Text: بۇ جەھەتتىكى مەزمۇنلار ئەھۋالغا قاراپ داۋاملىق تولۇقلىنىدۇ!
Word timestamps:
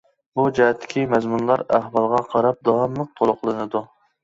بۇ 0.37 0.45
جەھەتتىكى 0.59 1.03
مەزمۇنلار 1.11 1.63
ئەھۋالغا 1.79 2.23
قاراپ 2.33 2.59
داۋاملىق 2.71 3.15
تولۇقلىنىدۇ! 3.23 3.87